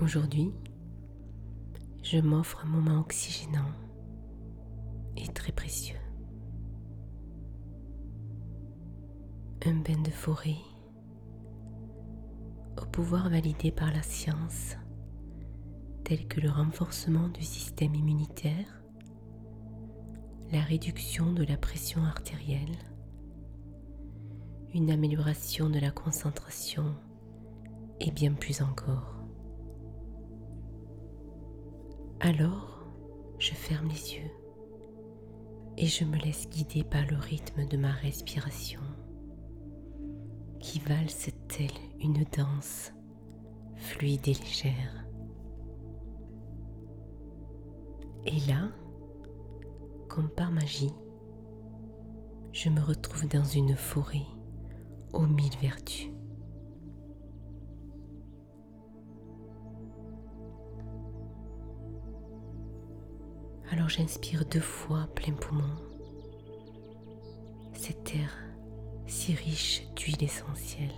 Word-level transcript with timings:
Aujourd'hui, 0.00 0.50
je 2.02 2.16
m'offre 2.16 2.64
un 2.64 2.68
moment 2.68 3.00
oxygénant 3.00 3.70
et 5.14 5.28
très 5.28 5.52
précieux. 5.52 5.98
Un 9.66 9.74
bain 9.74 10.00
de 10.00 10.10
forêt 10.10 10.56
au 12.80 12.86
pouvoir 12.86 13.28
validé 13.28 13.70
par 13.70 13.92
la 13.92 14.00
science, 14.00 14.76
tel 16.04 16.26
que 16.28 16.40
le 16.40 16.48
renforcement 16.48 17.28
du 17.28 17.42
système 17.42 17.94
immunitaire, 17.94 18.82
la 20.50 20.62
réduction 20.62 21.34
de 21.34 21.44
la 21.44 21.58
pression 21.58 22.02
artérielle, 22.04 22.78
une 24.72 24.90
amélioration 24.90 25.68
de 25.68 25.78
la 25.78 25.90
concentration 25.90 26.94
et 28.00 28.10
bien 28.10 28.32
plus 28.32 28.62
encore. 28.62 29.19
Alors, 32.22 32.84
je 33.38 33.54
ferme 33.54 33.88
les 33.88 34.16
yeux 34.16 34.30
et 35.78 35.86
je 35.86 36.04
me 36.04 36.18
laisse 36.18 36.50
guider 36.50 36.84
par 36.84 37.06
le 37.06 37.16
rythme 37.16 37.66
de 37.66 37.78
ma 37.78 37.92
respiration 37.92 38.82
qui 40.58 40.80
valse 40.80 41.30
telle 41.48 41.70
une 41.98 42.22
danse 42.36 42.92
fluide 43.76 44.28
et 44.28 44.34
légère. 44.34 45.06
Et 48.26 48.38
là, 48.46 48.68
comme 50.10 50.28
par 50.28 50.50
magie, 50.50 50.92
je 52.52 52.68
me 52.68 52.82
retrouve 52.82 53.26
dans 53.28 53.44
une 53.44 53.76
forêt 53.76 54.26
aux 55.14 55.26
mille 55.26 55.56
vertus. 55.62 56.10
Alors 63.72 63.88
j'inspire 63.88 64.44
deux 64.46 64.60
fois 64.60 65.06
plein 65.14 65.32
poumon 65.32 65.62
cet 67.72 68.14
air 68.14 68.36
si 69.06 69.32
riche 69.34 69.82
d'huile 69.96 70.22
essentielle. 70.22 70.90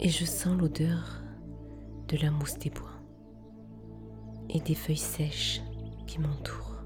Et 0.00 0.08
je 0.08 0.24
sens 0.24 0.58
l'odeur 0.58 1.22
de 2.08 2.16
la 2.16 2.30
mousse 2.30 2.58
des 2.58 2.70
bois 2.70 2.90
et 4.50 4.60
des 4.60 4.74
feuilles 4.74 4.96
sèches 4.96 5.62
qui 6.12 6.20
m'entourent. 6.20 6.76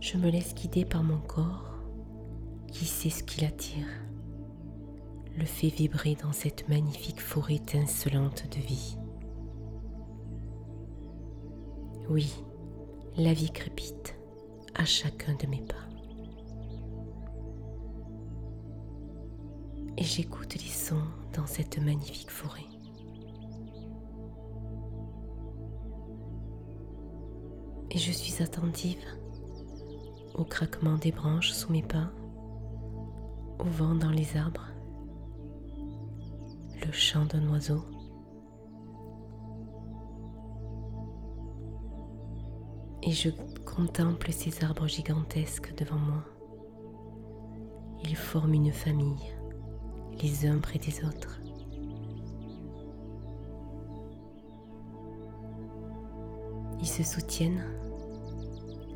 Je 0.00 0.16
me 0.16 0.30
laisse 0.30 0.54
guider 0.54 0.86
par 0.86 1.02
mon 1.02 1.18
corps 1.18 1.74
qui 2.68 2.86
sait 2.86 3.10
ce 3.10 3.22
qui 3.22 3.42
l'attire, 3.42 3.86
le 5.36 5.44
fait 5.44 5.68
vibrer 5.68 6.14
dans 6.14 6.32
cette 6.32 6.70
magnifique 6.70 7.20
forêt 7.20 7.56
étincelante 7.56 8.44
de 8.50 8.62
vie. 8.62 8.96
Oui, 12.08 12.32
la 13.18 13.34
vie 13.34 13.50
crépite 13.50 14.18
à 14.74 14.86
chacun 14.86 15.34
de 15.34 15.46
mes 15.48 15.60
pas. 15.60 15.74
Et 19.98 20.04
j'écoute 20.04 20.54
les 20.54 20.70
sons 20.70 21.04
dans 21.34 21.46
cette 21.46 21.78
magnifique 21.78 22.30
forêt. 22.30 22.77
Et 27.90 27.98
je 27.98 28.12
suis 28.12 28.42
attentive 28.42 29.02
au 30.34 30.44
craquement 30.44 30.96
des 30.96 31.10
branches 31.10 31.52
sous 31.52 31.72
mes 31.72 31.82
pas, 31.82 32.10
au 33.58 33.64
vent 33.64 33.94
dans 33.94 34.10
les 34.10 34.36
arbres, 34.36 34.68
le 36.84 36.92
chant 36.92 37.24
d'un 37.24 37.48
oiseau. 37.48 37.84
Et 43.02 43.12
je 43.12 43.30
contemple 43.64 44.32
ces 44.32 44.64
arbres 44.64 44.86
gigantesques 44.86 45.74
devant 45.76 45.98
moi. 45.98 46.24
Ils 48.04 48.16
forment 48.16 48.54
une 48.54 48.72
famille, 48.72 49.34
les 50.22 50.46
uns 50.46 50.58
près 50.58 50.78
des 50.78 51.04
autres. 51.04 51.40
Se 56.98 57.04
soutiennent, 57.04 57.62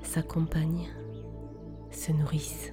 s'accompagnent 0.02 0.88
se 1.92 2.10
nourrissent. 2.10 2.72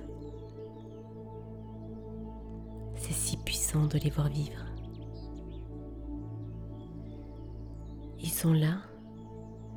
C'est 2.96 3.14
si 3.14 3.38
puissant 3.38 3.86
de 3.86 4.00
les 4.00 4.10
voir 4.10 4.30
vivre. 4.30 4.66
Ils 8.20 8.32
sont 8.32 8.54
là 8.54 8.80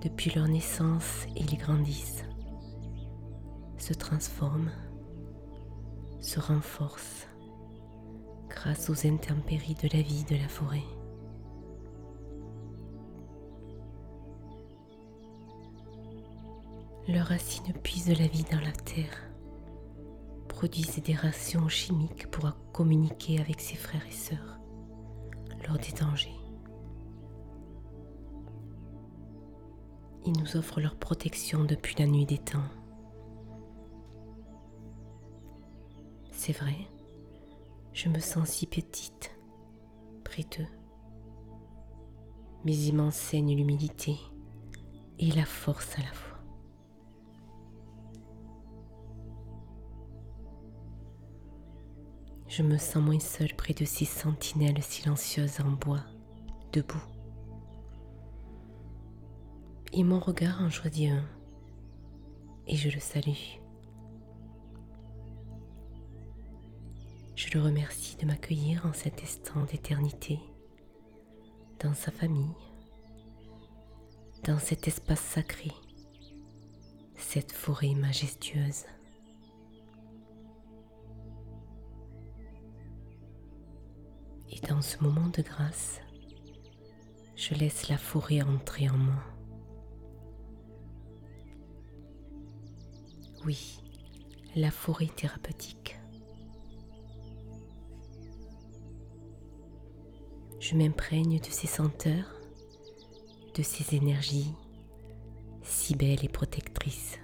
depuis 0.01 0.31
leur 0.31 0.49
naissance 0.49 1.27
et 1.37 1.43
ils 1.43 1.59
grandissent, 1.59 2.25
se 3.77 3.93
transforment, 3.93 4.73
se 6.21 6.41
renforcent 6.41 7.29
grâce 8.49 8.89
aux 8.89 9.07
intempéries 9.07 9.77
de 9.83 9.89
la 9.95 10.03
vie 10.03 10.25
de 10.25 10.37
la 10.37 10.49
forêt. 10.49 11.02
Leurs 17.13 17.27
racines 17.27 17.75
puisent 17.83 18.19
la 18.19 18.27
vie 18.27 18.45
dans 18.51 18.61
la 18.61 18.73
terre 18.73 19.29
produisent 20.49 21.03
des 21.03 21.13
rations 21.13 21.69
chimiques 21.69 22.27
pour 22.31 22.51
communiquer 22.73 23.39
avec 23.39 23.61
ses 23.61 23.77
frères 23.77 24.07
et 24.07 24.13
sœurs 24.13 24.59
lors 25.69 25.77
des 25.77 25.93
dangers. 25.93 26.41
Ils 30.25 30.33
nous 30.33 30.57
offrent 30.57 30.81
leur 30.81 30.97
protection 30.97 31.65
depuis 31.65 31.97
la 31.99 32.07
nuit 32.07 32.25
des 32.25 32.39
temps. 32.39 32.65
C'est 36.31 36.57
vrai, 36.57 36.77
je 37.93 38.09
me 38.09 38.21
sens 38.21 38.49
si 38.49 38.67
petite 38.67 39.37
près 40.25 40.45
d'eux, 40.45 40.67
mais 42.65 42.75
ils 42.75 42.95
m'enseignent 42.95 43.55
l'humilité 43.55 44.17
et 45.19 45.31
la 45.33 45.45
force 45.45 45.99
à 45.99 46.03
la 46.03 46.13
fois. 46.13 46.32
Je 52.53 52.63
me 52.63 52.77
sens 52.77 53.03
moins 53.03 53.19
seule 53.19 53.55
près 53.55 53.73
de 53.73 53.87
ces 53.87 54.05
sentinelles 54.05 54.83
silencieuses 54.83 55.61
en 55.61 55.71
bois, 55.71 56.05
debout. 56.75 57.03
Et 59.95 60.05
mon 60.05 60.21
regard 60.21 60.61
en 60.61 60.69
choisit 60.69 61.13
un, 61.13 61.25
et 62.67 62.77
je 62.77 62.91
le 62.91 63.01
salue. 63.01 63.59
Je 67.37 67.55
le 67.55 67.63
remercie 67.65 68.19
de 68.19 68.27
m'accueillir 68.27 68.85
en 68.85 68.93
cet 68.93 69.23
instant 69.23 69.65
d'éternité, 69.65 70.39
dans 71.81 71.95
sa 71.95 72.11
famille, 72.11 72.55
dans 74.45 74.59
cet 74.59 74.89
espace 74.89 75.21
sacré, 75.21 75.73
cette 77.17 77.53
forêt 77.53 77.95
majestueuse. 77.95 78.85
Et 84.53 84.61
dans 84.67 84.83
ce 84.83 84.99
moment 84.99 85.29
de 85.29 85.43
grâce, 85.43 86.01
je 87.37 87.55
laisse 87.55 87.89
la 87.89 87.97
forêt 87.97 88.43
entrer 88.43 88.89
en 88.91 88.99
moi. 88.99 89.25
Oui, 93.45 93.81
la 94.55 94.71
forêt 94.71 95.09
thérapeutique. 95.17 95.99
Je 100.61 100.77
m'imprègne 100.77 101.41
de 101.41 101.51
ses 101.51 101.67
senteurs, 101.67 102.33
de 103.55 103.63
ses 103.63 103.97
énergies 103.97 104.53
si 105.63 105.97
belles 105.97 106.25
et 106.25 106.29
protectrices. 106.29 107.19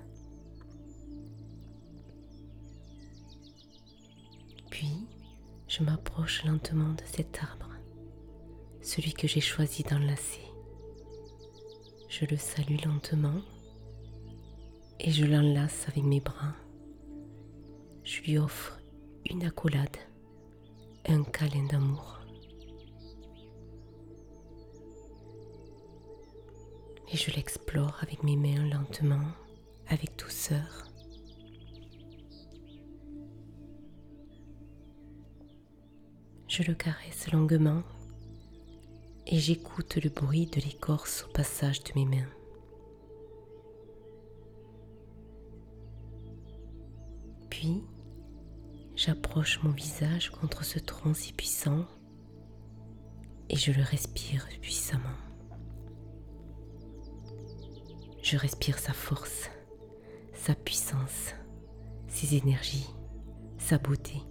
Je 5.79 5.85
m'approche 5.85 6.45
lentement 6.45 6.93
de 6.95 7.03
cet 7.05 7.43
arbre, 7.43 7.71
celui 8.81 9.13
que 9.13 9.29
j'ai 9.29 9.41
choisi 9.41 9.83
d'enlacer. 9.83 10.43
Je 12.09 12.25
le 12.25 12.37
salue 12.37 12.79
lentement 12.85 13.41
et 14.99 15.11
je 15.11 15.25
l'enlace 15.25 15.87
avec 15.89 16.03
mes 16.03 16.21
bras. 16.21 16.55
Je 18.03 18.23
lui 18.23 18.39
offre 18.39 18.81
une 19.31 19.45
accolade, 19.45 19.97
un 21.07 21.23
câlin 21.23 21.67
d'amour. 21.67 22.21
Et 27.13 27.17
je 27.17 27.31
l'explore 27.33 27.99
avec 28.03 28.23
mes 28.23 28.37
mains 28.37 28.69
lentement, 28.69 29.29
avec 29.89 30.19
douceur. 30.19 30.88
Je 36.58 36.64
le 36.64 36.75
caresse 36.75 37.31
longuement 37.31 37.84
et 39.28 39.38
j'écoute 39.38 39.94
le 40.02 40.10
bruit 40.10 40.46
de 40.46 40.60
l'écorce 40.60 41.22
au 41.22 41.32
passage 41.32 41.84
de 41.84 41.93
mes 41.94 42.05
mains. 42.05 42.28
Puis, 47.49 47.84
j'approche 48.96 49.62
mon 49.62 49.70
visage 49.70 50.31
contre 50.31 50.64
ce 50.64 50.81
tronc 50.81 51.14
si 51.14 51.32
puissant 51.32 51.87
et 53.50 53.56
je 53.56 53.70
le 53.70 53.84
respire 53.84 54.44
puissamment. 54.60 55.16
Je 58.20 58.37
respire 58.37 58.81
sa 58.81 58.94
force, 58.94 59.49
sa 60.34 60.56
puissance, 60.56 61.34
ses 62.08 62.34
énergies, 62.34 62.90
sa 63.58 63.78
beauté. 63.78 64.28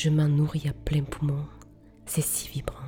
Je 0.00 0.10
m'en 0.10 0.28
nourris 0.28 0.68
à 0.68 0.72
plein 0.72 1.02
poumon, 1.02 1.44
c'est 2.06 2.22
si 2.22 2.48
vibrant. 2.50 2.86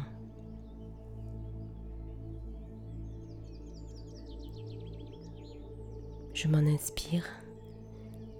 Je 6.32 6.46
m'en 6.46 6.58
inspire, 6.58 7.24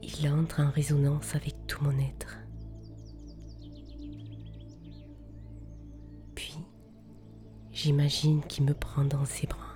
il 0.05 0.29
entre 0.29 0.61
en 0.61 0.71
résonance 0.71 1.35
avec 1.35 1.57
tout 1.67 1.83
mon 1.83 1.99
être. 1.99 2.39
Puis, 6.37 6.55
j'imagine 7.73 8.41
qu'il 8.45 8.67
me 8.67 8.75
prend 8.75 9.05
dans 9.05 9.25
ses 9.25 9.49
bras. 9.49 9.75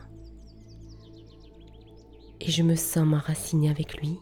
Et 2.38 2.48
je 2.48 2.62
me 2.62 2.76
sens 2.76 3.04
m'enraciner 3.04 3.70
avec 3.70 3.96
lui. 3.96 4.20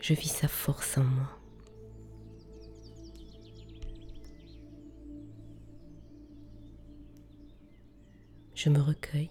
Je 0.00 0.14
vis 0.14 0.30
sa 0.30 0.48
force 0.48 0.96
en 0.96 1.04
moi. 1.04 1.35
Je 8.56 8.70
me 8.70 8.80
recueille 8.80 9.28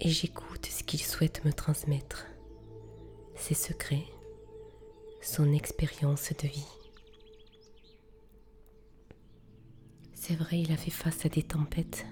et 0.00 0.08
j'écoute 0.08 0.64
ce 0.64 0.82
qu'il 0.82 1.02
souhaite 1.02 1.44
me 1.44 1.52
transmettre, 1.52 2.24
ses 3.36 3.52
secrets, 3.52 4.06
son 5.20 5.52
expérience 5.52 6.32
de 6.42 6.48
vie. 6.48 6.64
C'est 10.14 10.34
vrai, 10.34 10.60
il 10.60 10.72
a 10.72 10.78
fait 10.78 10.90
face 10.90 11.26
à 11.26 11.28
des 11.28 11.42
tempêtes 11.42 12.06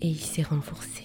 et 0.00 0.08
il 0.08 0.18
s'est 0.18 0.42
renforcé. 0.42 1.04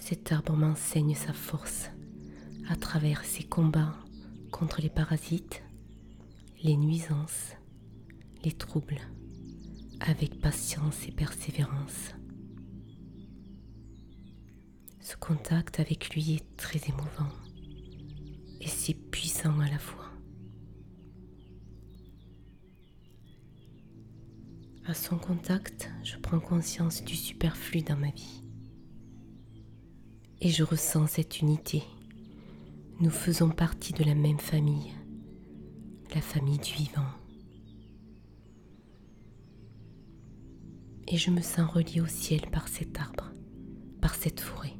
Cet 0.00 0.32
arbre 0.32 0.56
m'enseigne 0.56 1.14
sa 1.14 1.34
force 1.34 1.90
à 2.70 2.76
travers 2.76 3.22
ses 3.22 3.44
combats 3.44 3.98
contre 4.50 4.80
les 4.80 4.88
parasites, 4.88 5.62
les 6.62 6.78
nuisances, 6.78 7.52
les 8.42 8.52
troubles 8.52 9.02
avec 10.00 10.40
patience 10.40 11.06
et 11.06 11.12
persévérance. 11.12 12.14
Ce 15.00 15.16
contact 15.16 15.80
avec 15.80 16.10
lui 16.14 16.34
est 16.34 16.56
très 16.56 16.80
émouvant 16.88 17.32
et 18.60 18.68
si 18.68 18.94
puissant 18.94 19.58
à 19.60 19.68
la 19.70 19.78
fois. 19.78 20.04
À 24.86 24.94
son 24.94 25.18
contact, 25.18 25.90
je 26.02 26.16
prends 26.16 26.40
conscience 26.40 27.04
du 27.04 27.14
superflu 27.14 27.82
dans 27.82 27.96
ma 27.96 28.10
vie. 28.10 28.42
Et 30.40 30.48
je 30.48 30.62
ressens 30.62 31.08
cette 31.08 31.40
unité. 31.40 31.82
Nous 33.00 33.10
faisons 33.10 33.50
partie 33.50 33.92
de 33.92 34.02
la 34.04 34.14
même 34.14 34.38
famille, 34.38 34.92
la 36.14 36.22
famille 36.22 36.58
du 36.58 36.72
vivant. 36.72 37.17
Et 41.10 41.16
je 41.16 41.30
me 41.30 41.40
sens 41.40 41.70
relié 41.70 42.02
au 42.02 42.06
ciel 42.06 42.42
par 42.50 42.68
cet 42.68 43.00
arbre, 43.00 43.32
par 44.02 44.14
cette 44.14 44.40
forêt. 44.40 44.76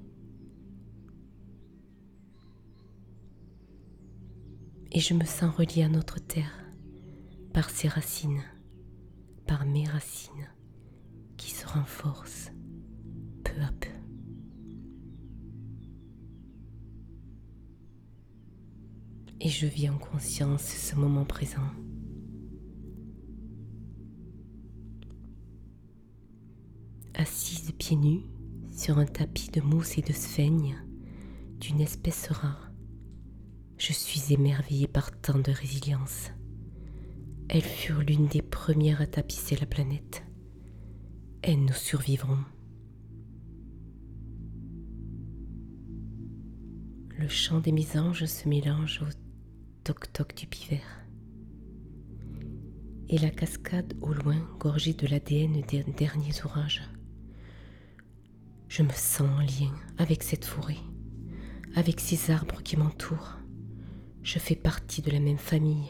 Et 4.93 5.01
je 5.01 5.15
me 5.15 5.25
sens 5.25 5.55
relié 5.55 5.83
à 5.83 5.89
notre 5.89 6.21
terre 6.21 6.53
par 7.55 7.71
ses 7.71 7.89
racines, 7.89 8.43
par 9.47 9.65
mes 9.65 9.87
racines 9.87 10.51
qui 11.39 11.51
se 11.51 11.67
renforcent 11.67 12.53
peu 13.43 13.61
à 13.63 13.73
peu. 13.73 13.89
Et 19.41 19.49
je 19.49 19.67
vis 19.67 19.89
en 19.89 19.99
conscience 19.99 20.65
ce 20.65 20.95
moment 20.95 21.25
présent. 21.25 21.71
Assise 27.19 27.73
pieds 27.73 27.97
nus 27.97 28.23
sur 28.73 28.99
un 28.99 29.05
tapis 29.05 29.51
de 29.51 29.61
mousse 29.61 29.99
et 29.99 30.03
de 30.03 30.13
sphaigne 30.13 30.77
d'une 31.61 31.81
espèce 31.81 32.29
rare. 32.29 32.71
Je 33.77 33.93
suis 33.93 34.33
émerveillée 34.33 34.87
par 34.87 35.11
tant 35.21 35.39
de 35.39 35.51
résilience. 35.51 36.31
Elles 37.49 37.63
furent 37.63 38.03
l'une 38.03 38.29
des 38.29 38.43
premières 38.43 39.01
à 39.01 39.07
tapisser 39.07 39.57
la 39.57 39.67
planète. 39.67 40.23
Elles 41.43 41.65
nous 41.65 41.73
survivront. 41.73 42.39
Le 47.17 47.29
chant 47.29 47.59
des 47.59 47.73
mésanges 47.73 48.27
se 48.27 48.49
mélange 48.49 49.03
au 49.03 49.11
toc-toc 49.83 50.37
du 50.37 50.47
pivert. 50.47 51.05
Et 53.09 53.19
la 53.19 53.31
cascade 53.31 53.95
au 54.03 54.13
loin 54.13 54.39
gorgée 54.61 54.93
de 54.93 55.07
l'ADN 55.09 55.63
des 55.63 55.83
derniers 55.83 56.45
orages. 56.45 56.83
Je 58.69 58.83
me 58.83 58.93
sens 58.93 59.23
en 59.23 59.41
lien 59.41 59.73
avec 59.97 60.23
cette 60.23 60.45
forêt, 60.45 60.77
avec 61.75 62.01
ces 62.01 62.31
arbres 62.31 62.63
qui 62.63 62.77
m'entourent. 62.77 63.39
Je 64.23 64.39
fais 64.39 64.57
partie 64.57 65.01
de 65.01 65.11
la 65.11 65.21
même 65.21 65.39
famille, 65.39 65.89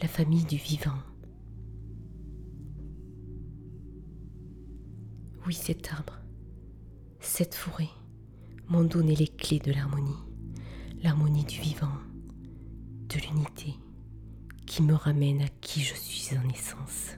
la 0.00 0.06
famille 0.06 0.44
du 0.44 0.56
vivant. 0.56 0.98
Oui, 5.46 5.54
cet 5.54 5.92
arbre, 5.92 6.20
cette 7.20 7.56
forêt 7.56 7.90
m'ont 8.68 8.84
donné 8.84 9.16
les 9.16 9.28
clés 9.28 9.58
de 9.58 9.72
l'harmonie, 9.72 10.24
l'harmonie 11.02 11.44
du 11.44 11.60
vivant, 11.60 11.92
de 13.08 13.18
l'unité 13.18 13.74
qui 14.64 14.82
me 14.82 14.94
ramène 14.94 15.42
à 15.42 15.48
qui 15.60 15.82
je 15.82 15.94
suis 15.94 16.36
en 16.38 16.48
essence. 16.50 17.16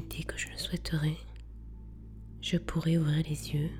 Que 0.00 0.38
je 0.38 0.48
le 0.48 0.56
souhaiterai, 0.56 1.16
je 2.40 2.56
pourrai 2.56 2.98
ouvrir 2.98 3.24
les 3.28 3.52
yeux, 3.52 3.70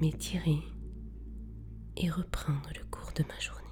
m'étirer 0.00 0.58
et 1.96 2.10
reprendre 2.10 2.68
le 2.78 2.84
cours 2.90 3.10
de 3.14 3.22
ma 3.22 3.38
journée. 3.40 3.65